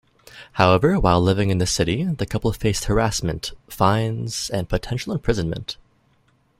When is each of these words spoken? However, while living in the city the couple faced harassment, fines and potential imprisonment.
However, 0.53 0.99
while 0.99 1.21
living 1.21 1.51
in 1.51 1.59
the 1.59 1.67
city 1.67 2.05
the 2.05 2.25
couple 2.25 2.51
faced 2.53 2.85
harassment, 2.85 3.51
fines 3.69 4.49
and 4.49 4.67
potential 4.67 5.13
imprisonment. 5.13 5.77